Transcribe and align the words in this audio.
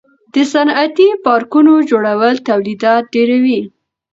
د 0.33 0.35
صنعتي 0.53 1.09
پارکونو 1.25 1.73
جوړول 1.89 2.35
تولیدات 2.49 3.03
ډیروي. 3.13 3.61